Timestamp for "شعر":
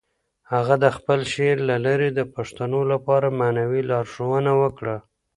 1.33-1.57